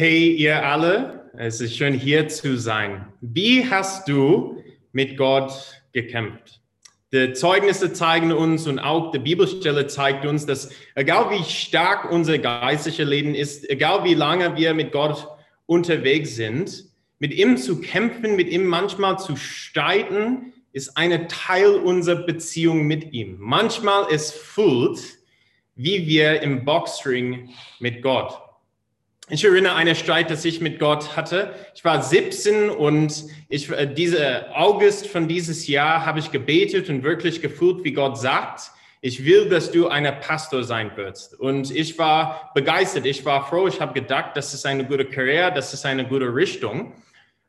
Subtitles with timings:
[0.00, 3.12] Hey ihr alle, es ist schön hier zu sein.
[3.20, 5.50] Wie hast du mit Gott
[5.92, 6.60] gekämpft?
[7.12, 12.38] Die Zeugnisse zeigen uns und auch die Bibelstelle zeigt uns, dass egal wie stark unser
[12.38, 15.26] geistliches Leben ist, egal wie lange wir mit Gott
[15.66, 16.84] unterwegs sind,
[17.18, 23.12] mit ihm zu kämpfen, mit ihm manchmal zu streiten, ist eine Teil unserer Beziehung mit
[23.12, 23.34] ihm.
[23.40, 25.00] Manchmal es fühlt,
[25.74, 28.47] wie wir im Boxring mit Gott.
[29.30, 31.54] Ich erinnere an einen Streit, das ich mit Gott hatte.
[31.74, 37.02] Ich war 17 und ich, äh, diese August von dieses Jahr habe ich gebetet und
[37.02, 38.70] wirklich gefühlt, wie Gott sagt,
[39.02, 41.38] ich will, dass du ein Pastor sein wirst.
[41.38, 45.52] Und ich war begeistert, ich war froh, ich habe gedacht, das ist eine gute Karriere,
[45.52, 46.94] das ist eine gute Richtung.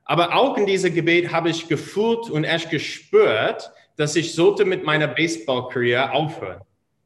[0.04, 4.84] Aber auch in diesem Gebet habe ich gefühlt und erst gespürt, dass ich sollte mit
[4.84, 6.60] meiner Baseballkarriere aufhören.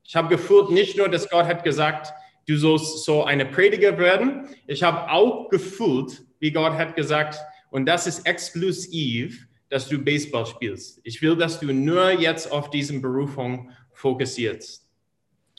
[0.03, 2.11] Ich habe gefühlt nicht nur, dass Gott hat gesagt,
[2.47, 4.47] du sollst so eine Prediger werden.
[4.67, 10.45] Ich habe auch gefühlt, wie Gott hat gesagt, und das ist exklusiv, dass du Baseball
[10.45, 10.99] spielst.
[11.03, 14.87] Ich will, dass du nur jetzt auf diesen Berufung fokussierst.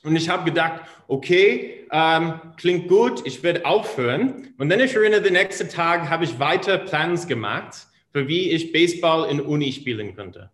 [0.04, 4.54] Und ich habe gedacht, okay, ähm, klingt gut, ich werde aufhören.
[4.58, 8.70] Und dann ich erinnere, den nächsten Tag habe ich weiter Plans gemacht, für wie ich
[8.70, 10.50] Baseball in Uni spielen könnte.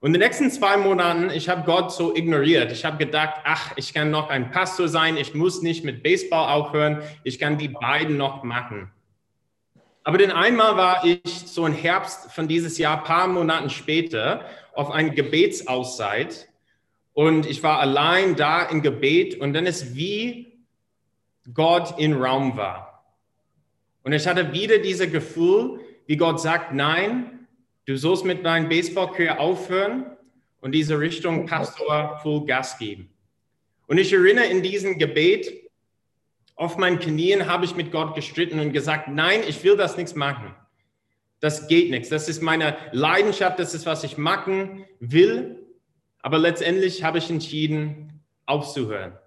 [0.00, 2.72] Und in den nächsten zwei Monaten, ich habe Gott so ignoriert.
[2.72, 6.48] Ich habe gedacht, ach, ich kann noch ein Pastor sein, ich muss nicht mit Baseball
[6.48, 8.90] aufhören, ich kann die beiden noch machen.
[10.02, 14.90] Aber dann einmal war ich so im Herbst von dieses Jahr, paar Monaten später, auf
[14.90, 16.48] eine Gebetsauszeit
[17.12, 20.64] und ich war allein da im Gebet und dann ist wie
[21.52, 23.04] Gott im Raum war.
[24.02, 27.39] Und ich hatte wieder dieses Gefühl, wie Gott sagt, nein,
[27.90, 30.16] Du sollst mit deinem Baseballkarriere aufhören
[30.60, 33.12] und diese Richtung Pastor Full Gas geben.
[33.88, 35.68] Und ich erinnere in diesem Gebet,
[36.54, 40.14] auf meinen Knien habe ich mit Gott gestritten und gesagt, nein, ich will das nichts
[40.14, 40.54] machen.
[41.40, 42.10] Das geht nichts.
[42.10, 45.56] Das ist meine Leidenschaft, das ist, was ich machen will.
[46.20, 49.18] Aber letztendlich habe ich entschieden, aufzuhören.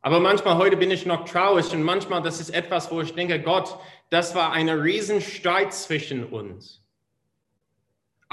[0.00, 3.42] Aber manchmal heute bin ich noch traurig und manchmal das ist etwas, wo ich denke,
[3.42, 3.78] Gott,
[4.08, 6.80] das war ein Riesenstreit zwischen uns.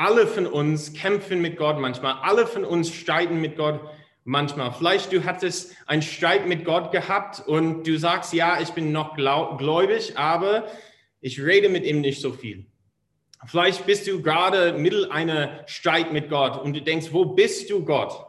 [0.01, 2.16] Alle von uns kämpfen mit Gott manchmal.
[2.23, 3.79] Alle von uns streiten mit Gott
[4.23, 4.73] manchmal.
[4.73, 9.16] Vielleicht du hattest einen Streit mit Gott gehabt und du sagst, ja, ich bin noch
[9.16, 10.66] gläubig, aber
[11.19, 12.66] ich rede mit ihm nicht so viel.
[13.45, 17.85] Vielleicht bist du gerade mittel einer Streit mit Gott und du denkst, wo bist du
[17.85, 18.25] Gott?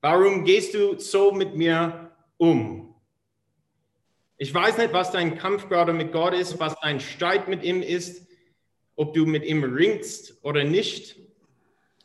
[0.00, 2.92] Warum gehst du so mit mir um?
[4.36, 7.84] Ich weiß nicht, was dein Kampf gerade mit Gott ist, was dein Streit mit ihm
[7.84, 8.26] ist
[8.96, 11.16] ob du mit ihm ringst oder nicht.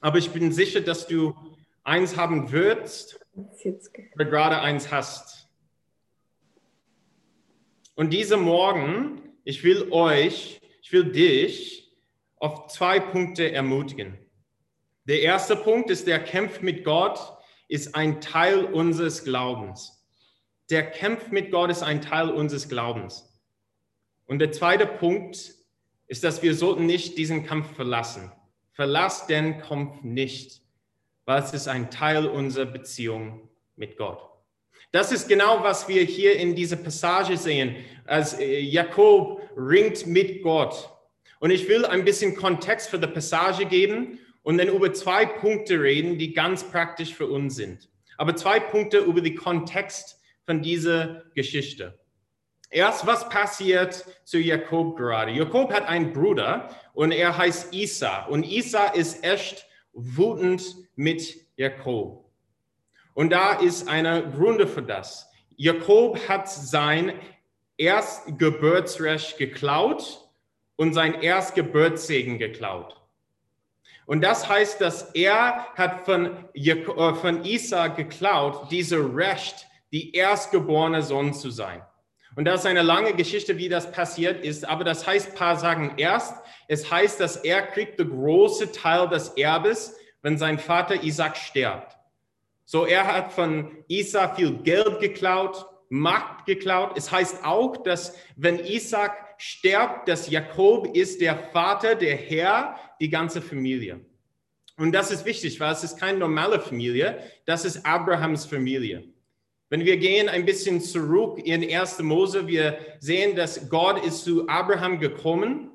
[0.02, 1.36] Aber ich bin sicher, dass du
[1.84, 3.20] eins haben wirst
[4.16, 5.48] oder gerade eins hast.
[7.96, 11.92] Und diese Morgen, ich will euch, ich will dich
[12.38, 14.18] auf zwei Punkte ermutigen.
[15.06, 17.20] Der erste Punkt ist, der Kampf mit Gott
[17.68, 20.06] ist ein Teil unseres Glaubens.
[20.70, 23.30] Der Kampf mit Gott ist ein Teil unseres Glaubens.
[24.28, 25.56] Und der zweite Punkt
[26.10, 28.32] ist, dass wir sollten nicht diesen Kampf verlassen.
[28.74, 30.62] Verlass den Kampf nicht,
[31.26, 34.30] weil es ist ein Teil unserer Beziehung mit Gott.
[34.92, 37.76] Das ist genau, was wir hier in dieser Passage sehen,
[38.06, 40.90] als äh, Jakob ringt mit Gott.
[41.40, 45.80] Und ich will ein bisschen Kontext für die Passage geben und dann über zwei Punkte
[45.80, 47.88] reden, die ganz praktisch für uns sind.
[48.18, 52.00] Aber zwei Punkte über den Kontext von dieser Geschichte.
[52.70, 55.32] Erst was passiert zu Jakob gerade?
[55.32, 58.26] Jakob hat einen Bruder und er heißt Isa.
[58.26, 60.64] Und Isa ist echt wütend
[60.96, 62.30] mit Jakob.
[63.16, 65.30] Und da ist eine Gründe für das.
[65.56, 67.14] Jakob hat sein
[67.78, 70.30] Erstgeburtsrecht geklaut
[70.76, 72.96] und sein Erstgeburtssegen geklaut.
[74.06, 81.02] Und das heißt, dass er hat von, äh, von Isa geklaut, diese Recht, die erstgeborene
[81.02, 81.82] Sohn zu sein.
[82.36, 84.66] Und das ist eine lange Geschichte, wie das passiert ist.
[84.66, 86.36] Aber das heißt, paar sagen erst,
[86.68, 91.98] es heißt, dass er kriegt den großen Teil des Erbes, wenn sein Vater Isaac stirbt.
[92.66, 96.96] So, er hat von Isaac viel Geld geklaut, Macht geklaut.
[96.96, 103.10] Es heißt auch, dass wenn Isaac stirbt, dass Jakob ist der Vater, der Herr, die
[103.10, 104.00] ganze Familie.
[104.78, 109.09] Und das ist wichtig, weil es ist keine normale Familie, das ist Abrahams Familie.
[109.70, 112.00] Wenn wir gehen ein bisschen zurück in 1.
[112.00, 115.70] Mose, wir sehen, dass Gott ist zu Abraham gekommen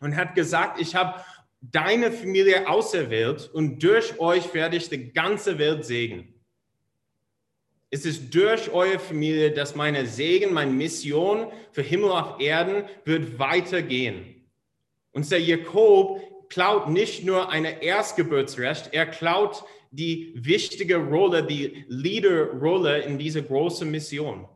[0.00, 1.22] und hat gesagt, ich habe
[1.60, 6.32] deine Familie auserwählt und durch euch werde ich die ganze Welt segnen.
[7.90, 13.38] Es ist durch eure Familie, dass meine Segen, meine Mission für Himmel auf Erden wird
[13.38, 14.46] weitergehen.
[15.12, 19.64] Und der Jakob klaut nicht nur eine Erstgeburtsrecht, er klaut
[19.96, 24.46] die wichtige Rolle, die Leaderrolle in dieser großen Mission.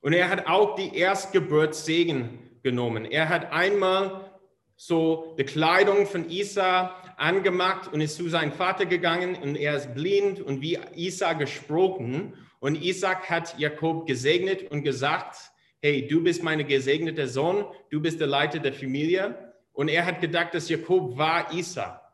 [0.00, 3.04] Und er hat auch die Erstgeburtssegen genommen.
[3.04, 4.30] Er hat einmal
[4.76, 9.94] so die Kleidung von Isa angemacht und ist zu seinem Vater gegangen und er ist
[9.94, 12.34] blind und wie Isa gesprochen.
[12.60, 15.50] Und Isaac hat Jakob gesegnet und gesagt,
[15.80, 19.54] hey, du bist mein gesegneter Sohn, du bist der Leiter der Familie.
[19.72, 22.05] Und er hat gedacht, dass Jakob war Isa.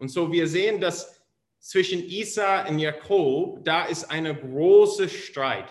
[0.00, 1.20] Und so wir sehen, dass
[1.60, 5.68] zwischen Isa und Jakob, da ist eine große Streit.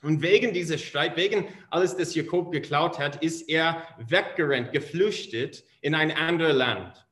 [0.00, 5.94] Und wegen dieser Streit, wegen alles, das Jakob geklaut hat, ist er weggerannt, geflüchtet in
[5.94, 7.06] ein anderes Land.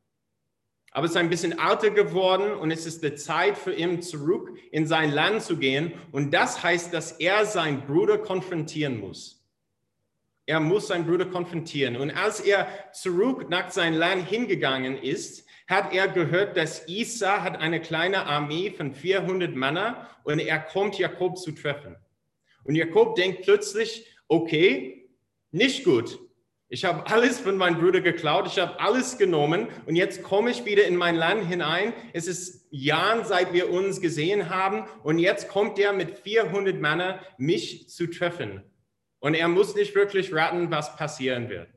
[0.93, 4.57] Aber es ist ein bisschen älter geworden und es ist die Zeit für ihn zurück
[4.71, 5.93] in sein Land zu gehen.
[6.13, 9.45] Und das heißt, dass er seinen Bruder konfrontieren muss.
[10.47, 11.97] Er muss seinen Bruder konfrontieren.
[11.97, 17.57] Und als er zurück nach seinem Land hingegangen ist, hat er gehört, dass Isa hat
[17.59, 21.97] eine kleine Armee von 400 Männern und er kommt Jakob zu treffen.
[22.65, 25.09] Und Jakob denkt plötzlich, okay,
[25.53, 26.19] nicht gut.
[26.69, 30.65] Ich habe alles von meinem Bruder geklaut, ich habe alles genommen und jetzt komme ich
[30.65, 31.93] wieder in mein Land hinein.
[32.13, 37.21] Es ist Jahren, seit wir uns gesehen haben und jetzt kommt er mit 400 Männern,
[37.39, 38.63] mich zu treffen.
[39.21, 41.69] Und er muss nicht wirklich raten, was passieren wird.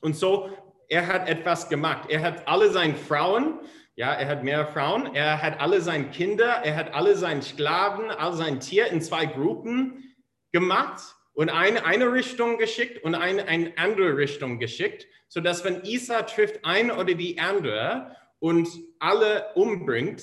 [0.00, 0.50] Und so
[0.88, 2.08] er hat etwas gemacht.
[2.10, 3.60] Er hat alle seine Frauen,
[3.96, 8.10] ja, er hat mehr Frauen, er hat alle seine Kinder, er hat alle seine Sklaven,
[8.10, 10.14] all sein Tier in zwei Gruppen
[10.52, 11.02] gemacht
[11.32, 16.64] und eine, eine Richtung geschickt und eine, eine andere Richtung geschickt, sodass wenn Isa trifft
[16.64, 18.68] ein oder die andere und
[18.98, 20.22] alle umbringt,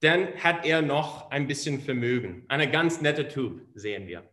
[0.00, 2.44] dann hat er noch ein bisschen Vermögen.
[2.48, 4.28] Eine ganz nette Typ, sehen wir.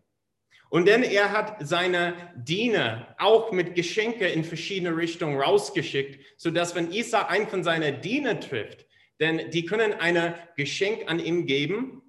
[0.69, 6.91] Und dann er hat seine Diener auch mit Geschenke in verschiedene Richtungen rausgeschickt, sodass wenn
[6.91, 8.85] Isa einen von seinen Diener trifft,
[9.19, 12.01] denn die können ein Geschenk an ihm geben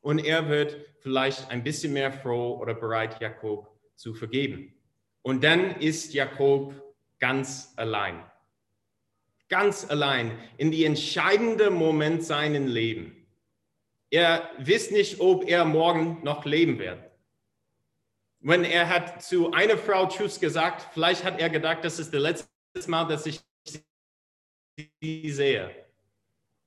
[0.00, 4.74] und er wird vielleicht ein bisschen mehr froh oder bereit, Jakob zu vergeben.
[5.22, 6.74] Und dann ist Jakob
[7.20, 8.24] ganz allein.
[9.48, 13.12] Ganz allein in die entscheidende Moment seines Lebens.
[14.10, 17.07] Er wisst nicht, ob er morgen noch leben wird
[18.48, 22.22] wenn er hat zu einer Frau Tschüss gesagt, vielleicht hat er gedacht, das ist das
[22.22, 23.40] letzte Mal, dass ich
[24.74, 25.70] sie sehe.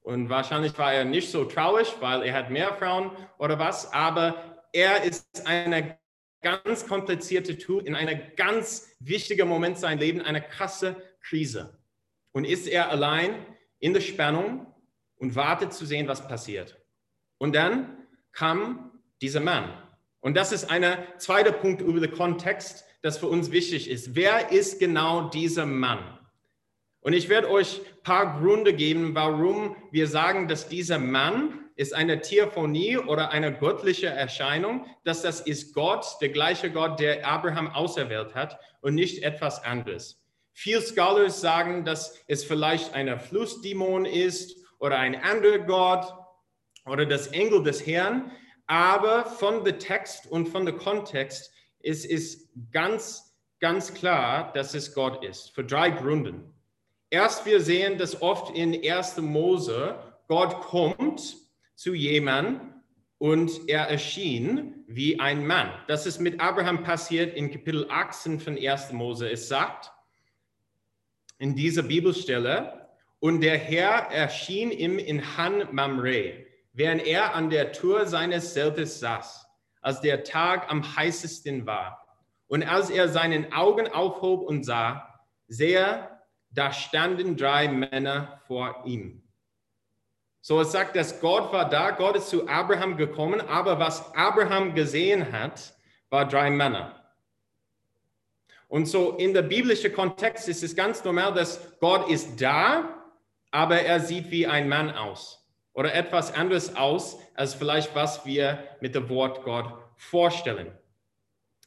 [0.01, 4.63] Und wahrscheinlich war er nicht so traurig, weil er hat mehr Frauen oder was, aber
[4.73, 5.97] er ist eine
[6.41, 11.79] ganz komplizierte Typ in einem ganz wichtigen Moment sein Leben, eine krasse Krise.
[12.31, 13.43] Und ist er allein
[13.79, 14.67] in der Spannung
[15.15, 16.79] und wartet zu sehen, was passiert.
[17.39, 19.90] Und dann kam dieser Mann,
[20.21, 20.85] und das ist ein
[21.17, 24.15] zweiter Punkt über den Kontext, das für uns wichtig ist.
[24.15, 26.19] Wer ist genau dieser Mann?
[27.01, 31.95] Und ich werde euch ein paar Gründe geben, warum wir sagen, dass dieser Mann ist
[31.95, 37.69] eine Theophonie oder eine göttliche Erscheinung, dass das ist Gott, der gleiche Gott, der Abraham
[37.69, 40.21] auserwählt hat und nicht etwas anderes.
[40.53, 46.05] Viele Scholars sagen, dass es vielleicht ein Flussdämon ist oder ein anderer Gott
[46.85, 48.31] oder das Engel des Herrn
[48.71, 51.51] aber von dem Text und von dem Kontext
[51.81, 56.53] ist es ganz, ganz klar, dass es Gott ist, für drei Gründen.
[57.09, 59.17] Erst, wir sehen, dass oft in 1.
[59.17, 61.35] Mose Gott kommt
[61.75, 62.61] zu jemandem
[63.17, 65.69] und er erschien wie ein Mann.
[65.89, 68.93] Das ist mit Abraham passiert in Kapitel 18 von 1.
[68.93, 69.29] Mose.
[69.29, 69.91] Es sagt
[71.39, 72.87] in dieser Bibelstelle,
[73.19, 78.99] und der Herr erschien ihm in Han Mamre während er an der Tür seines Zeltes
[78.99, 79.47] saß,
[79.81, 82.05] als der Tag am heißesten war.
[82.47, 86.09] Und als er seinen Augen aufhob und sah, sehe,
[86.49, 89.23] da standen drei Männer vor ihm.
[90.41, 94.73] So es sagt, dass Gott war da, Gott ist zu Abraham gekommen, aber was Abraham
[94.73, 95.73] gesehen hat,
[96.09, 96.97] war drei Männer.
[98.67, 103.03] Und so in der biblischen Kontext ist es ganz normal, dass Gott ist da,
[103.51, 105.40] aber er sieht wie ein Mann aus
[105.73, 110.71] oder etwas anderes aus, als vielleicht was wir mit dem Wort Gott vorstellen.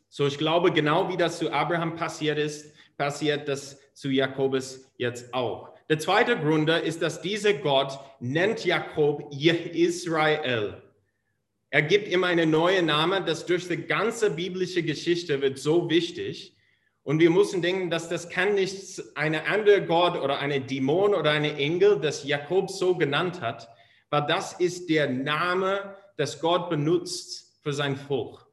[0.08, 5.32] So, ich glaube, genau wie das zu Abraham passiert ist, passiert das zu Jakobus jetzt
[5.34, 5.74] auch.
[5.88, 10.80] Der zweite Grund ist, dass dieser Gott nennt Jakob Israel.
[11.70, 16.56] Er gibt ihm einen neuen Namen, das durch die ganze biblische Geschichte wird so wichtig.
[17.02, 21.32] Und wir müssen denken, dass das kann nicht eine andere Gott oder eine Dämon oder
[21.32, 23.68] eine Engel, das Jakob so genannt hat,
[24.14, 28.46] weil das ist der Name, das Gott benutzt für sein Volk.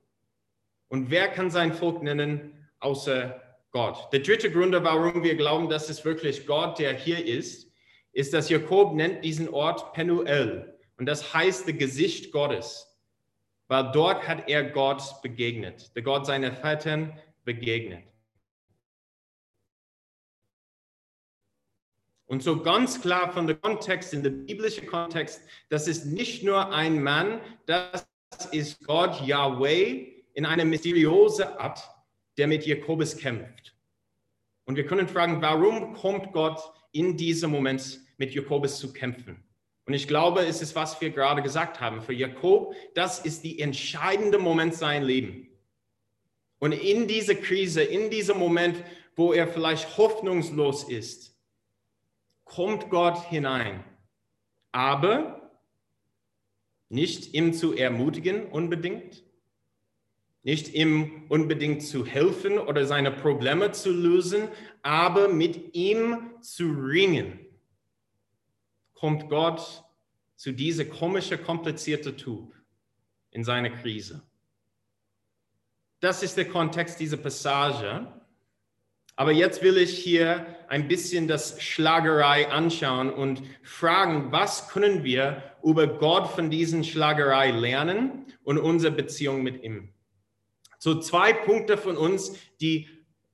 [0.87, 3.39] Und wer kann sein Volk nennen, außer
[3.69, 4.11] Gott?
[4.11, 7.71] Der dritte Grund, warum wir glauben, dass es wirklich Gott, der hier ist,
[8.11, 10.79] ist, dass Jakob nennt diesen Ort Penuel.
[10.97, 12.99] Und das heißt, das Gesicht Gottes.
[13.67, 18.10] Weil dort hat er Gott begegnet, der Gott seiner Väter begegnet.
[22.31, 26.73] Und so ganz klar von dem Kontext, in dem biblischen Kontext, das ist nicht nur
[26.73, 28.07] ein Mann, das
[28.53, 31.81] ist Gott Yahweh, in einer mysteriösen Art,
[32.37, 33.75] der mit Jakobus kämpft.
[34.63, 36.61] Und wir können fragen, warum kommt Gott
[36.93, 39.43] in diesem Moment mit Jakobus zu kämpfen?
[39.85, 42.01] Und ich glaube, es ist, was wir gerade gesagt haben.
[42.01, 45.49] Für Jakob, das ist die entscheidende Moment sein Leben.
[46.59, 48.81] Und in diese Krise, in diesem Moment,
[49.17, 51.31] wo er vielleicht hoffnungslos ist,
[52.51, 53.83] kommt Gott hinein.
[54.73, 55.51] Aber
[56.89, 59.23] nicht ihm zu ermutigen unbedingt,
[60.43, 64.49] nicht ihm unbedingt zu helfen oder seine Probleme zu lösen,
[64.81, 67.39] aber mit ihm zu ringen.
[68.95, 69.85] Kommt Gott
[70.35, 72.53] zu dieser komische, komplizierte Typ
[73.29, 74.21] in seiner Krise.
[76.01, 78.20] Das ist der Kontext dieser Passage.
[79.21, 85.43] Aber jetzt will ich hier ein bisschen das Schlagerei anschauen und fragen, was können wir
[85.63, 89.93] über Gott von diesen Schlagerei lernen und unsere Beziehung mit ihm.
[90.79, 92.87] So zwei Punkte von uns, die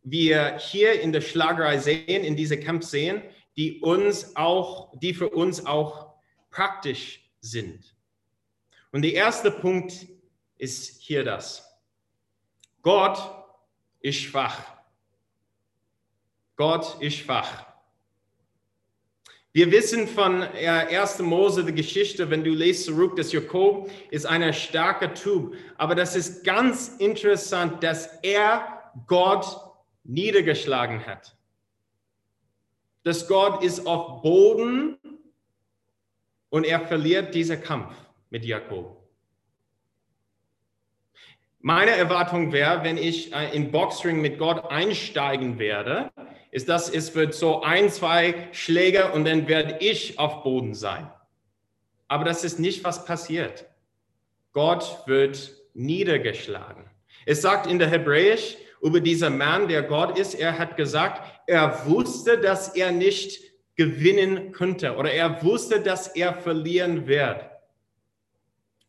[0.04, 3.22] wir hier in der Schlagerei sehen, in dieser Kampf sehen,
[3.56, 6.16] die uns auch, die für uns auch
[6.52, 7.96] praktisch sind.
[8.92, 10.06] Und der erste Punkt
[10.58, 11.66] ist hier das.
[12.82, 13.18] Gott
[14.02, 14.77] ist schwach.
[16.58, 17.66] Gott ist schwach.
[19.54, 21.20] Wir wissen von 1.
[21.20, 25.56] Mose, die Geschichte, wenn du lest zurück, dass Jakob ist ein starker Typ.
[25.78, 29.46] Aber das ist ganz interessant, dass er Gott
[30.04, 31.36] niedergeschlagen hat.
[33.04, 34.98] Dass Gott ist auf Boden
[36.50, 37.96] und er verliert diesen Kampf
[38.30, 38.96] mit Jakob.
[41.60, 46.12] Meine Erwartung wäre, wenn ich in Boxring mit Gott einsteigen werde,
[46.52, 51.12] ist, dass es wird so ein, zwei Schläge und dann werde ich auf Boden sein.
[52.08, 53.66] Aber das ist nicht, was passiert.
[54.54, 56.86] Gott wird niedergeschlagen.
[57.26, 61.86] Es sagt in der Hebräisch über diesen Mann, der Gott ist, er hat gesagt, er
[61.86, 63.42] wusste, dass er nicht
[63.76, 67.50] gewinnen könnte oder er wusste, dass er verlieren wird.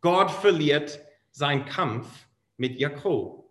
[0.00, 1.00] Gott verliert
[1.30, 2.06] seinen Kampf
[2.56, 3.47] mit Jakob.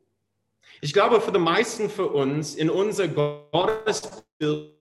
[0.82, 4.74] Ich glaube, für die meisten von uns in unser Gottesbild,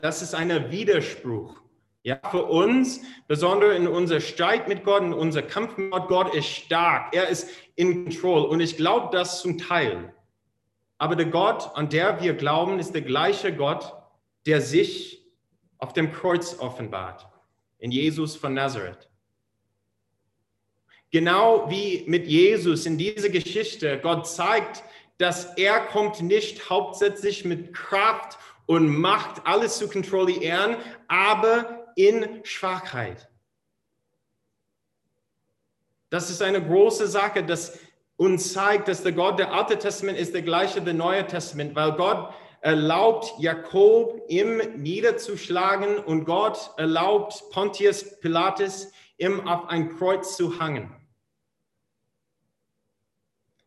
[0.00, 1.62] das ist ein Widerspruch.
[2.04, 6.34] Ja, für uns, besonders in unser Streit mit Gott, in unser Kampf mit Gott, Gott
[6.34, 8.48] ist stark, er ist in Kontrolle.
[8.48, 10.12] Und ich glaube das zum Teil.
[10.98, 13.92] Aber der Gott, an der wir glauben, ist der gleiche Gott,
[14.46, 15.24] der sich
[15.78, 17.28] auf dem Kreuz offenbart,
[17.78, 19.11] in Jesus von Nazareth.
[21.12, 24.82] Genau wie mit Jesus in dieser Geschichte, Gott zeigt,
[25.18, 30.76] dass er kommt nicht hauptsächlich mit Kraft und Macht, alles zu kontrollieren,
[31.08, 33.28] aber in Schwachheit.
[36.08, 37.78] Das ist eine große Sache, das
[38.16, 41.92] uns zeigt, dass der Gott der Alte Testament ist der gleiche der Neue Testament, weil
[41.92, 50.58] Gott erlaubt Jakob ihm niederzuschlagen und Gott erlaubt Pontius Pilatus ihm auf ein Kreuz zu
[50.58, 51.01] hangen.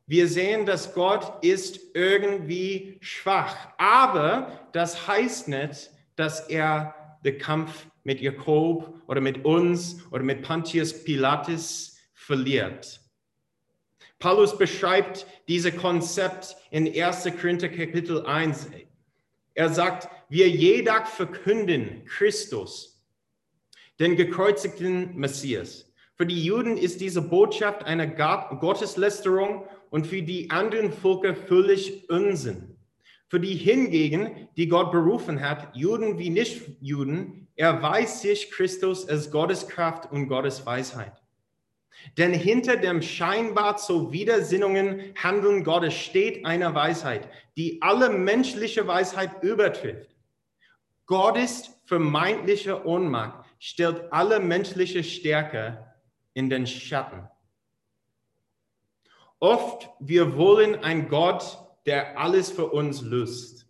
[0.07, 3.69] Wir sehen, dass Gott ist irgendwie schwach.
[3.77, 6.93] Aber das heißt nicht, dass er
[7.23, 13.01] den Kampf mit Jakob oder mit uns oder mit Pontius Pilatus verliert.
[14.19, 17.27] Paulus beschreibt dieses Konzept in 1.
[17.41, 18.67] Korinther Kapitel 1.
[19.55, 23.03] Er sagt, wir jeder verkünden Christus,
[23.99, 25.91] den gekreuzigten Messias.
[26.15, 32.75] Für die Juden ist diese Botschaft eine Gotteslästerung und für die anderen Völker völlig Unsinn.
[33.29, 39.69] Für die hingegen, die Gott berufen hat, Juden wie Nichtjuden, erweist sich Christus als Gottes
[39.69, 41.13] Kraft und Gottes Weisheit.
[42.17, 49.43] Denn hinter dem scheinbar zu Widersinnungen Handeln Gottes steht eine Weisheit, die alle menschliche Weisheit
[49.43, 50.13] übertrifft.
[51.05, 55.85] Gottes vermeintliche Ohnmacht stellt alle menschliche Stärke
[56.33, 57.29] in den Schatten.
[59.39, 63.67] Oft wir wollen einen Gott, der alles für uns löst.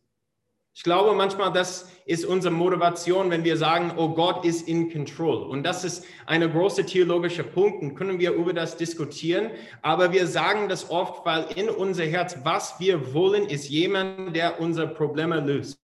[0.78, 5.44] Ich glaube manchmal, das ist unsere Motivation, wenn wir sagen, oh Gott ist in Control.
[5.44, 9.52] Und das ist ein großer theologischer Punkt und können wir über das diskutieren.
[9.82, 14.60] Aber wir sagen das oft, weil in unser Herz, was wir wollen, ist jemand, der
[14.60, 15.80] unsere Probleme löst.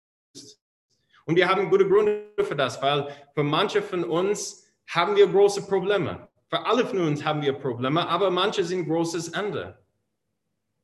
[1.24, 5.68] Und wir haben gute Gründe für das, weil für manche von uns haben wir große
[5.68, 6.29] Probleme.
[6.50, 9.78] Für alle von uns haben wir Probleme, aber manche sind großes Ende.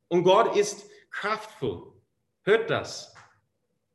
[0.07, 1.93] Und Gott ist kraftvoll.
[2.43, 3.13] Hört das.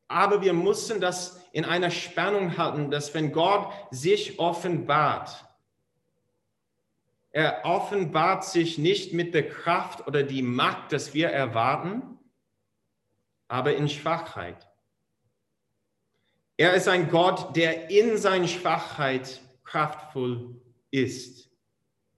[0.10, 5.46] Aber wir müssen das in einer Spannung halten, dass wenn Gott sich offenbart,
[7.32, 12.20] er offenbart sich nicht mit der Kraft oder die Macht, das wir erwarten,
[13.48, 14.68] aber in Schwachheit.
[16.58, 20.60] Er ist ein Gott, der in seiner Schwachheit kraftvoll
[20.90, 21.51] ist.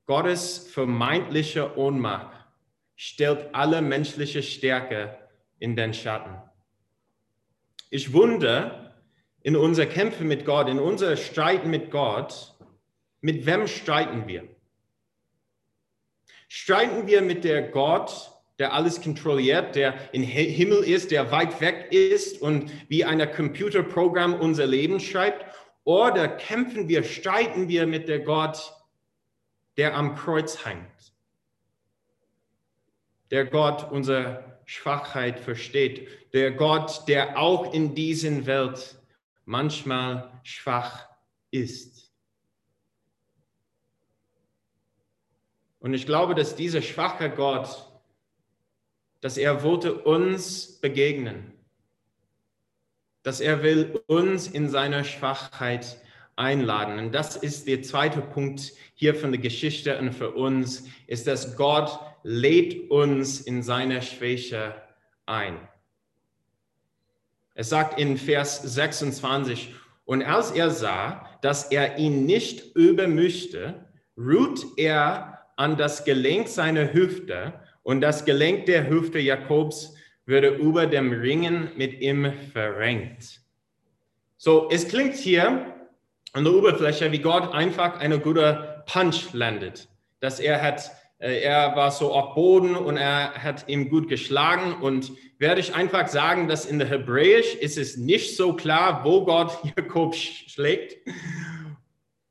[0.06, 2.36] Gottes vermeintliche Ohnmacht
[2.96, 5.18] stellt alle menschliche Stärke
[5.60, 6.36] in den Schatten.
[7.90, 8.94] Ich wundere
[9.44, 12.54] in unser Kämpfe mit Gott, in unser Streiten mit Gott,
[13.22, 14.48] mit wem streiten wir?
[16.50, 21.92] Streiten wir mit der Gott, der alles kontrolliert, der im Himmel ist, der weit weg
[21.92, 25.46] ist und wie ein Computerprogramm unser Leben schreibt?
[25.86, 28.74] Oder kämpfen wir, streiten wir mit der Gott,
[29.78, 31.14] der am Kreuz hängt?
[33.32, 36.08] Der Gott, unser Schwachheit versteht.
[36.34, 38.98] Der Gott, der auch in dieser Welt
[39.46, 41.08] manchmal schwach
[41.52, 42.12] ist.
[45.80, 47.90] Und ich glaube, dass dieser schwache Gott,
[49.20, 51.52] dass er wollte uns begegnen,
[53.22, 56.02] dass er will uns in seiner Schwachheit
[56.36, 57.00] einladen.
[57.00, 61.56] Und das ist der zweite Punkt hier von der Geschichte und für uns, ist, dass
[61.56, 64.76] Gott lädt uns in seiner Schwäche
[65.26, 65.58] ein.
[67.56, 69.74] Es sagt in Vers 26,
[70.06, 73.86] und als er sah, dass er ihn nicht übermischte,
[74.18, 79.94] ruht er an das Gelenk seiner Hüfte und das Gelenk der Hüfte Jakobs
[80.26, 83.42] würde über dem Ringen mit ihm verrenkt.
[84.38, 85.73] So, es klingt hier
[86.34, 89.88] an der Oberfläche, wie Gott einfach eine gute Punch landet,
[90.20, 90.92] dass er hat
[91.24, 94.74] äh, er war so auf Boden und er hat ihm gut geschlagen.
[94.82, 99.24] Und werde ich einfach sagen, dass in der Hebräisch ist es nicht so klar, wo
[99.24, 100.98] Gott Jakob schlägt.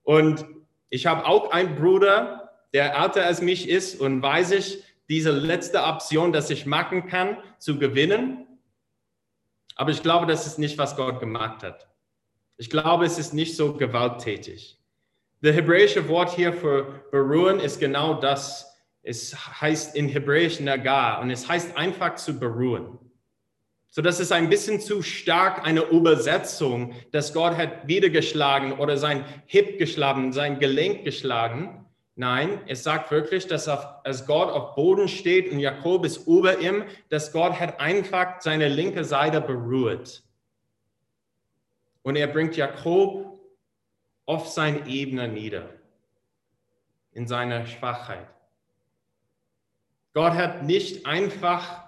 [0.03, 0.45] Und
[0.91, 5.83] ich habe auch einen Bruder, der älter als mich ist und weiß ich, diese letzte
[5.83, 8.47] Option, dass ich machen kann, zu gewinnen.
[9.75, 11.89] Aber ich glaube, das ist nicht, was Gott gemacht hat.
[12.63, 14.79] Ich glaube, es ist nicht so gewalttätig.
[15.41, 18.73] Das hebräische Wort hier für beruhen ist genau das.
[19.03, 23.01] Es heißt in Hebräisch Nagar und es heißt einfach zu beruhen.
[23.91, 28.97] So, das ist ein bisschen zu stark eine Übersetzung, dass Gott hat wieder geschlagen oder
[28.97, 31.85] sein Hip geschlagen, sein Gelenk geschlagen.
[32.15, 36.61] Nein, es sagt wirklich, dass auf, als Gott auf Boden steht und Jakob ist über
[36.61, 40.23] ihm, dass Gott hat einfach seine linke Seite beruht.
[42.03, 43.41] Und er bringt Jakob
[44.27, 45.71] auf seine Ebene nieder,
[47.13, 48.29] in seiner Schwachheit.
[50.15, 51.85] Gott hat nicht einfach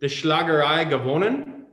[0.00, 1.66] die Schlagerei gewonnen,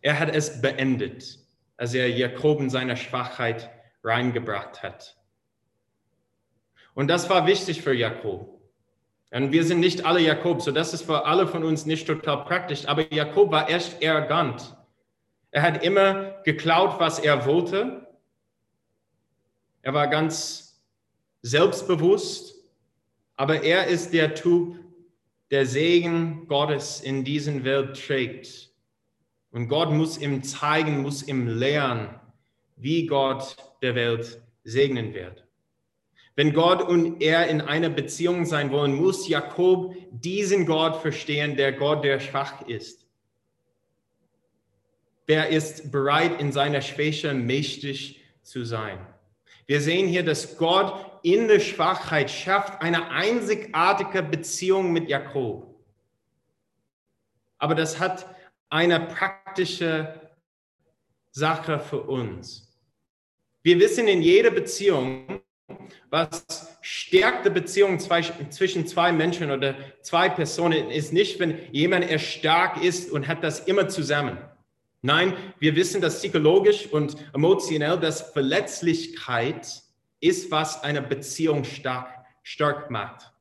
[0.00, 1.38] er hat es beendet,
[1.76, 3.70] als er Jakob in seiner Schwachheit
[4.02, 5.16] reingebracht hat.
[6.94, 8.60] Und das war wichtig für Jakob.
[9.30, 12.44] Und wir sind nicht alle Jakob, so das ist für alle von uns nicht total
[12.44, 12.86] praktisch.
[12.86, 14.74] Aber Jakob war echt arrogant.
[15.50, 18.06] Er hat immer geklaut, was er wollte.
[19.82, 20.82] Er war ganz
[21.42, 22.54] selbstbewusst.
[23.36, 24.76] Aber er ist der Typ,
[25.50, 28.70] der Segen Gottes in diesen Welt trägt.
[29.50, 32.20] Und Gott muss ihm zeigen, muss ihm lehren,
[32.76, 35.46] wie Gott der Welt segnen wird.
[36.36, 41.72] Wenn Gott und er in einer Beziehung sein wollen, muss Jakob diesen Gott verstehen, der
[41.72, 43.07] Gott, der schwach ist.
[45.28, 48.98] Wer ist bereit, in seiner Schwäche mächtig zu sein?
[49.66, 55.66] Wir sehen hier, dass Gott in der Schwachheit schafft eine einzigartige Beziehung mit Jakob.
[57.58, 58.24] Aber das hat
[58.70, 60.18] eine praktische
[61.30, 62.66] Sache für uns.
[63.62, 65.42] Wir wissen in jeder Beziehung,
[66.08, 72.18] was stärkt die Beziehung zwischen zwei Menschen oder zwei Personen ist nicht, wenn jemand er
[72.18, 74.38] stark ist und hat das immer zusammen.
[75.02, 79.82] Nein, wir wissen, dass psychologisch und emotionell, dass Verletzlichkeit
[80.20, 82.08] ist, was eine Beziehung stark,
[82.42, 83.32] stark macht.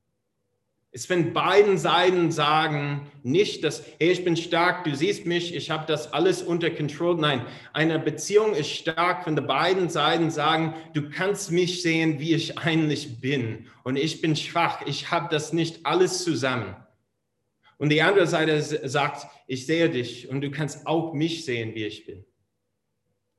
[0.92, 5.72] ist, wenn beiden Seiten sagen, nicht, dass, hey, ich bin stark, du siehst mich, ich
[5.72, 7.20] habe das alles unter Kontrolle.
[7.20, 12.36] Nein, eine Beziehung ist stark, wenn die beiden Seiten sagen, du kannst mich sehen, wie
[12.36, 13.68] ich eigentlich bin.
[13.84, 16.76] Und ich bin schwach, ich habe das nicht alles zusammen.
[17.78, 21.86] Und die andere Seite sagt, ich sehe dich und du kannst auch mich sehen, wie
[21.86, 22.26] ich bin.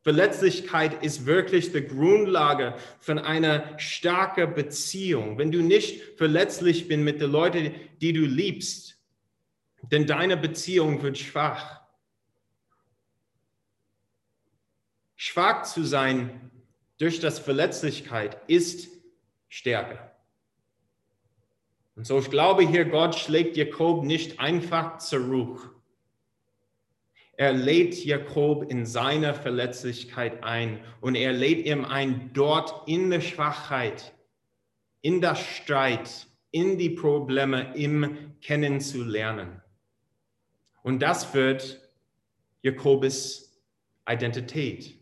[0.02, 5.38] Verletzlichkeit ist wirklich die Grundlage von einer starken Beziehung.
[5.38, 8.96] Wenn du nicht verletzlich bist mit den Leuten, die du liebst,
[9.82, 11.82] denn deine Beziehung wird schwach.
[15.16, 16.52] Schwach zu sein
[16.98, 18.88] durch das Verletzlichkeit ist
[19.48, 20.07] Stärke.
[21.98, 25.78] Und so, ich glaube hier, Gott schlägt Jakob nicht einfach zurück
[27.38, 33.20] er lädt Jakob in seiner Verletzlichkeit ein und er lädt ihm ein, dort in der
[33.20, 34.12] Schwachheit,
[35.02, 39.62] in der Streit, in die Probleme im kennenzulernen.
[40.82, 41.88] Und das wird
[42.62, 43.56] Jakobus
[44.08, 44.97] Identität.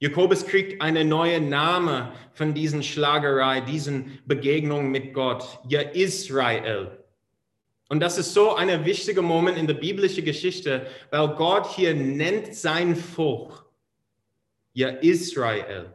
[0.00, 5.60] Jakobus kriegt eine neue Name von diesen Schlagerei, diesen Begegnungen mit Gott.
[5.68, 7.04] Ja, Israel.
[7.90, 12.54] Und das ist so ein wichtiger Moment in der biblischen Geschichte, weil Gott hier nennt
[12.54, 13.66] sein Volk,
[14.72, 15.94] ja Israel.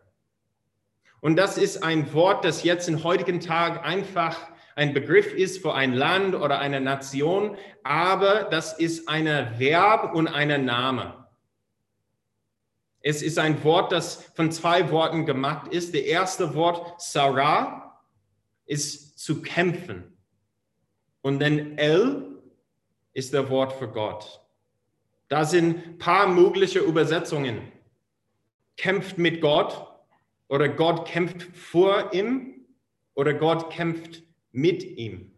[1.21, 4.37] Und das ist ein Wort, das jetzt im heutigen Tag einfach
[4.75, 9.25] ein Begriff ist für ein Land oder eine Nation, aber das ist ein
[9.57, 11.24] Verb und ein Name.
[13.07, 15.93] Es ist ein Wort, das von zwei Worten gemacht ist.
[15.93, 18.01] Der erste Wort, Sarah,
[18.65, 20.17] ist zu kämpfen.
[21.21, 22.41] Und dann El
[23.13, 24.41] ist der Wort für Gott.
[25.27, 27.71] Da sind ein paar mögliche Übersetzungen.
[28.75, 29.85] Kämpft mit Gott
[30.47, 32.65] oder Gott kämpft vor ihm
[33.13, 35.31] oder Gott kämpft mit ihm.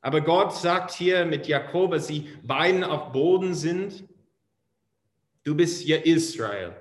[0.00, 4.09] Aber Gott sagt hier mit Jakob, als sie beiden auf Boden sind,
[5.44, 6.74] du bist ja Israel.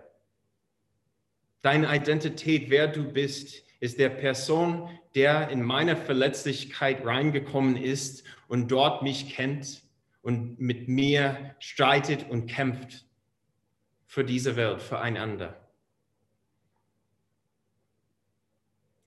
[1.61, 8.69] Deine Identität, wer du bist, ist der Person, der in meine Verletzlichkeit reingekommen ist und
[8.69, 9.81] dort mich kennt
[10.21, 13.05] und mit mir streitet und kämpft
[14.05, 15.68] für diese Welt, füreinander.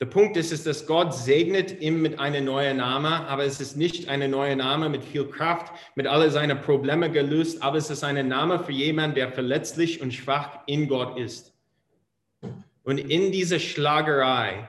[0.02, 3.76] Der Punkt ist, ist, dass Gott segnet ihm mit einem neuen Namen, aber es ist
[3.76, 8.02] nicht ein neuer Name mit viel Kraft, mit all seinen Problemen gelöst, aber es ist
[8.02, 11.54] ein Name für jemanden, der verletzlich und schwach in Gott ist.
[12.82, 14.68] Und in dieser Schlagerei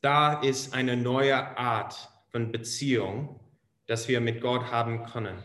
[0.00, 1.94] da ist eine neue Art
[2.32, 3.38] von Beziehung,
[3.86, 5.40] dass wir mit Gott haben können.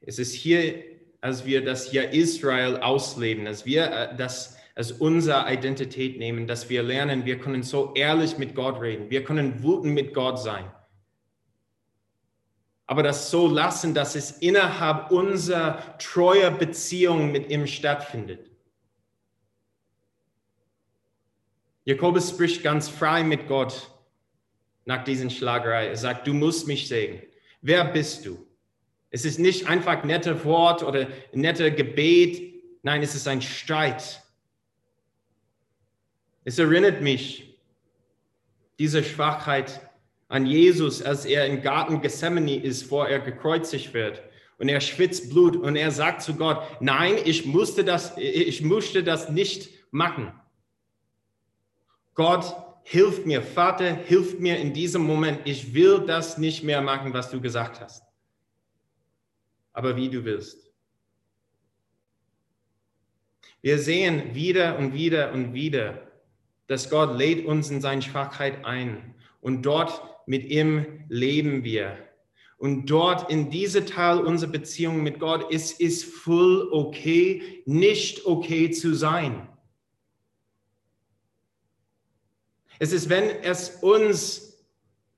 [0.00, 0.74] Es ist hier,
[1.20, 6.70] als wir das hier Israel ausleben, als wir äh, das als unsere Identität nehmen, dass
[6.70, 10.70] wir lernen, wir können so ehrlich mit Gott reden, wir können wütend mit Gott sein.
[12.86, 18.50] Aber das so lassen, dass es innerhalb unserer treuer Beziehung mit ihm stattfindet.
[21.84, 23.90] Jakobus spricht ganz frei mit Gott
[24.84, 25.88] nach diesen Schlagerei.
[25.88, 27.22] Er sagt, du musst mich segnen.
[27.60, 28.46] Wer bist du?
[29.10, 32.62] Es ist nicht einfach nette Wort oder nette Gebet.
[32.82, 34.21] Nein, es ist ein Streit.
[36.44, 37.58] Es erinnert mich,
[38.78, 39.80] diese Schwachheit
[40.28, 44.22] an Jesus, als er im Garten Gethsemane ist, vor er gekreuzigt wird.
[44.58, 49.04] Und er schwitzt Blut und er sagt zu Gott, nein, ich musste das, ich musste
[49.04, 50.32] das nicht machen.
[52.14, 55.40] Gott, hilf mir, Vater, hilf mir in diesem Moment.
[55.44, 58.02] Ich will das nicht mehr machen, was du gesagt hast.
[59.72, 60.70] Aber wie du willst.
[63.60, 66.11] Wir sehen wieder und wieder und wieder,
[66.72, 69.14] dass Gott lädt uns in seine Schwachheit ein.
[69.42, 71.98] Und dort mit ihm leben wir.
[72.56, 78.70] Und dort in diese Teil unserer Beziehung mit Gott ist es voll okay, nicht okay
[78.70, 79.46] zu sein.
[82.78, 84.64] Es ist, wenn es uns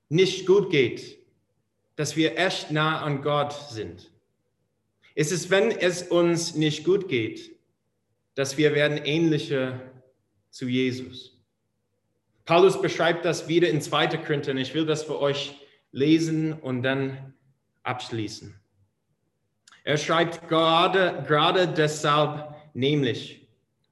[0.09, 1.19] nicht gut geht,
[1.95, 4.11] dass wir echt nah an Gott sind.
[5.15, 7.55] Es ist, wenn es uns nicht gut geht,
[8.35, 9.81] dass wir werden ähnlicher
[10.51, 11.34] zu Jesus.
[12.45, 14.09] Paulus beschreibt das wieder in 2.
[14.19, 14.55] Korinther.
[14.57, 15.55] Ich will das für euch
[15.93, 17.35] lesen und dann
[17.83, 18.55] abschließen.
[19.85, 23.49] Er schreibt gerade, gerade deshalb, nämlich,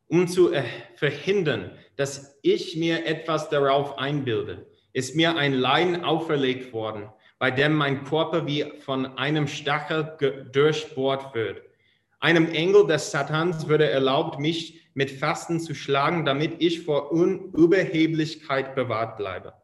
[0.09, 0.53] um zu
[0.97, 7.75] verhindern, dass ich mir etwas darauf einbilde, ist mir ein Leiden auferlegt worden, bei dem
[7.75, 10.17] mein Körper wie von einem Stachel
[10.53, 11.63] durchbohrt wird.
[12.23, 18.77] Einem Engel des Satans würde erlaubt, mich mit Fasten zu schlagen, damit ich vor Unüberheblichkeit
[18.77, 19.55] bewahrt bleibe.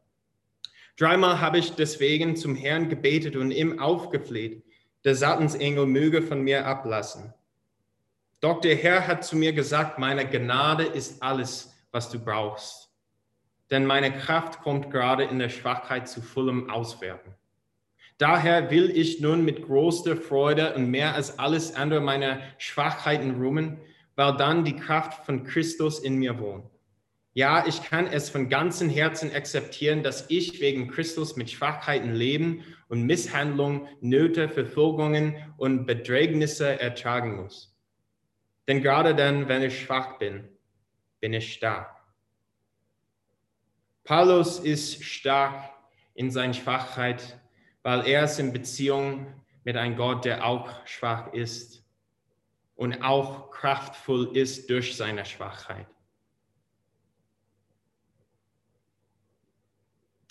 [0.96, 4.64] Dreimal habe ich deswegen zum Herrn gebetet und ihm aufgefleht,
[5.04, 7.32] der Satansengel möge von mir ablassen.
[8.40, 12.90] Doch der Herr hat zu mir gesagt, meine Gnade ist alles, was du brauchst.
[13.70, 17.37] Denn meine Kraft kommt gerade in der Schwachheit zu vollem Auswerten.
[18.18, 23.78] Daher will ich nun mit großer Freude und mehr als alles andere meine Schwachheiten ruhen,
[24.16, 26.66] weil dann die Kraft von Christus in mir wohnt.
[27.34, 32.64] Ja, ich kann es von ganzem Herzen akzeptieren, dass ich wegen Christus mit Schwachheiten leben
[32.88, 37.78] und Misshandlung, Nöte, Verfolgungen und Bedrängnisse ertragen muss.
[38.66, 40.48] Denn gerade dann, wenn ich schwach bin,
[41.20, 41.94] bin ich stark.
[44.02, 45.70] Paulus ist stark
[46.14, 47.38] in seiner Schwachheit,
[47.88, 49.32] weil er ist in Beziehung
[49.64, 51.82] mit einem Gott, der auch schwach ist
[52.74, 55.86] und auch kraftvoll ist durch seine Schwachheit.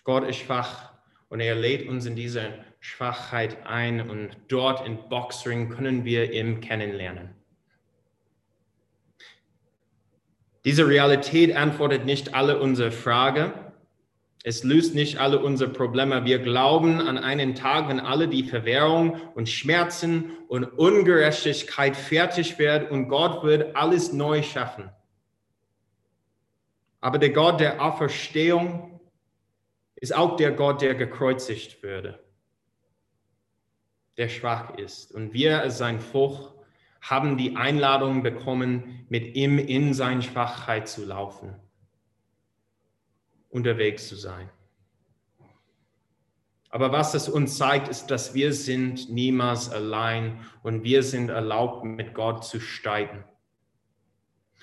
[0.04, 0.94] Gott ist schwach
[1.30, 6.62] und er lädt uns in diese Schwachheit ein und dort in Boxring können wir ihn
[6.62, 7.34] kennenlernen.
[10.64, 13.52] Diese Realität antwortet nicht alle unsere Fragen.
[14.48, 16.24] Es löst nicht alle unsere Probleme.
[16.24, 22.90] Wir glauben an einen Tag, wenn alle die Verwährung und Schmerzen und Ungerechtigkeit fertig wird
[22.90, 24.90] und Gott wird alles neu schaffen.
[27.02, 29.02] Aber der Gott der Auferstehung
[29.96, 32.18] ist auch der Gott, der gekreuzigt würde,
[34.16, 35.12] der schwach ist.
[35.12, 36.54] Und wir als sein Volk
[37.02, 41.54] haben die Einladung bekommen, mit ihm in seine Schwachheit zu laufen,
[43.58, 44.50] unterwegs zu sein.
[46.70, 51.84] Aber was es uns zeigt, ist, dass wir sind niemals allein und wir sind erlaubt,
[51.84, 53.24] mit Gott zu streiten.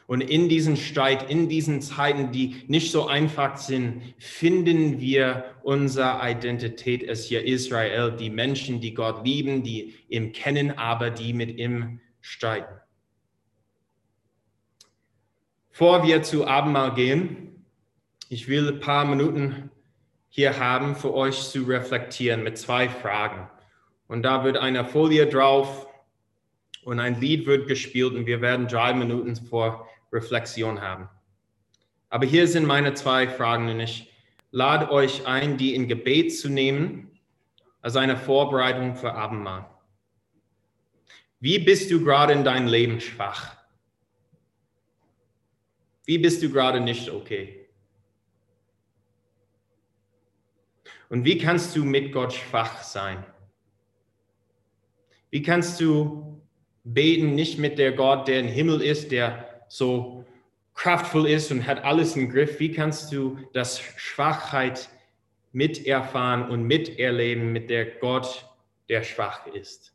[0.06, 6.20] Und in diesen Streit, in diesen Zeiten, die nicht so einfach sind, finden wir unsere
[6.30, 11.58] Identität als hier Israel, die Menschen, die Gott lieben, die ihn kennen, aber die mit
[11.58, 12.74] ihm streiten.
[15.70, 17.53] Vor wir zu Abendmahl gehen,
[18.34, 19.70] ich will ein paar Minuten
[20.28, 23.48] hier haben, für euch zu reflektieren mit zwei Fragen.
[24.08, 25.86] Und da wird eine Folie drauf
[26.82, 31.08] und ein Lied wird gespielt und wir werden drei Minuten vor Reflexion haben.
[32.08, 34.12] Aber hier sind meine zwei Fragen und ich
[34.50, 37.16] lade euch ein, die in Gebet zu nehmen,
[37.82, 39.70] als eine Vorbereitung für Abendmahl.
[41.38, 43.54] Wie bist du gerade in deinem Leben schwach?
[46.04, 47.63] Wie bist du gerade nicht okay?
[51.14, 53.24] Und wie kannst du mit Gott schwach sein?
[55.30, 56.42] Wie kannst du
[56.82, 60.24] beten, nicht mit der Gott, der im Himmel ist, der so
[60.74, 64.88] kraftvoll ist und hat alles im Griff, wie kannst du das Schwachheit
[65.52, 68.52] miterfahren und miterleben mit der Gott,
[68.88, 69.94] der schwach ist?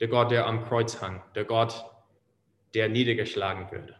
[0.00, 1.84] Der Gott, der am Kreuz hang, der Gott,
[2.74, 3.94] der niedergeschlagen würde.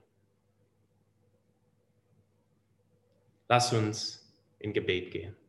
[3.46, 4.19] Lass uns
[4.60, 5.39] in Gebet gehen.